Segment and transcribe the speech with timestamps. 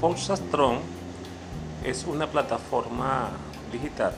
[0.00, 0.80] Forza Strong
[1.82, 3.30] es una plataforma
[3.72, 4.12] digital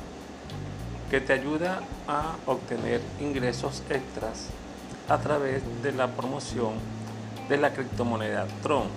[1.08, 4.48] que te ayuda a obtener ingresos extras
[5.08, 6.72] a través de la promoción
[7.48, 8.88] de la criptomoneda Tron.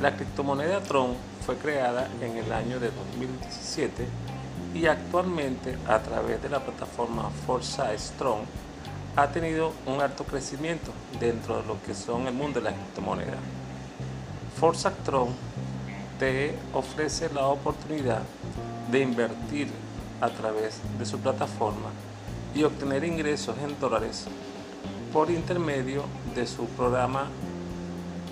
[0.00, 4.06] La criptomoneda Tron fue creada en el año de 2017
[4.74, 8.40] y actualmente a través de la plataforma Forza Strong
[9.16, 13.36] ha tenido un alto crecimiento dentro de lo que son el mundo de la criptomoneda.
[14.58, 15.28] Forza Tron
[16.18, 18.22] te ofrece la oportunidad
[18.90, 19.68] de invertir
[20.20, 21.90] a través de su plataforma
[22.54, 24.26] y obtener ingresos en dólares
[25.12, 26.04] por intermedio
[26.34, 27.28] de su programa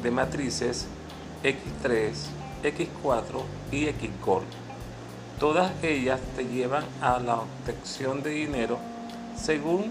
[0.03, 0.87] de matrices
[1.43, 2.13] X3,
[2.63, 4.43] X4 y XCOL.
[5.39, 8.79] Todas ellas te llevan a la obtención de dinero
[9.37, 9.91] según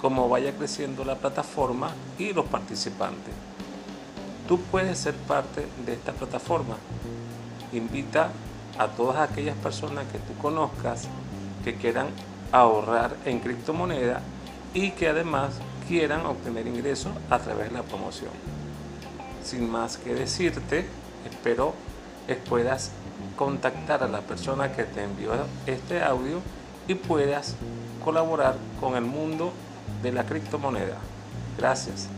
[0.00, 3.34] cómo vaya creciendo la plataforma y los participantes.
[4.48, 6.76] Tú puedes ser parte de esta plataforma.
[7.72, 8.30] Invita
[8.78, 11.06] a todas aquellas personas que tú conozcas
[11.62, 12.06] que quieran
[12.50, 14.22] ahorrar en criptomoneda
[14.72, 18.30] y que además quieran obtener ingresos a través de la promoción.
[19.44, 20.86] Sin más que decirte,
[21.28, 21.74] espero
[22.26, 22.90] que puedas
[23.36, 25.32] contactar a la persona que te envió
[25.66, 26.40] este audio
[26.86, 27.54] y puedas
[28.02, 29.52] colaborar con el mundo
[30.02, 30.96] de la criptomoneda.
[31.58, 32.08] Gracias.